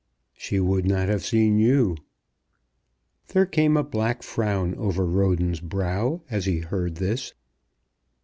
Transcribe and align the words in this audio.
"She 0.33 0.59
would 0.59 0.87
not 0.87 1.09
have 1.09 1.23
seen 1.23 1.59
you." 1.59 1.95
There 3.27 3.45
came 3.45 3.77
a 3.77 3.83
black 3.83 4.23
frown 4.23 4.73
over 4.73 5.05
Roden's 5.05 5.59
brow 5.59 6.23
as 6.27 6.45
he 6.45 6.57
heard 6.61 6.95
this. 6.95 7.35